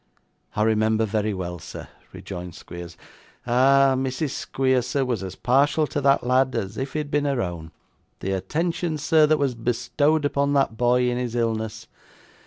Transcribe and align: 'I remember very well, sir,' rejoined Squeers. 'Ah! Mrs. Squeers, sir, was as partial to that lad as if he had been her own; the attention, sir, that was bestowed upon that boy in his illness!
'I 0.55 0.63
remember 0.63 1.05
very 1.05 1.31
well, 1.31 1.59
sir,' 1.59 1.87
rejoined 2.11 2.55
Squeers. 2.55 2.97
'Ah! 3.45 3.93
Mrs. 3.95 4.31
Squeers, 4.31 4.87
sir, 4.87 5.05
was 5.05 5.21
as 5.21 5.35
partial 5.35 5.85
to 5.85 6.01
that 6.01 6.25
lad 6.25 6.55
as 6.55 6.75
if 6.75 6.93
he 6.93 6.97
had 7.01 7.11
been 7.11 7.25
her 7.25 7.39
own; 7.43 7.71
the 8.19 8.31
attention, 8.31 8.97
sir, 8.97 9.27
that 9.27 9.37
was 9.37 9.53
bestowed 9.53 10.25
upon 10.25 10.53
that 10.53 10.75
boy 10.75 11.07
in 11.07 11.19
his 11.19 11.35
illness! 11.35 11.85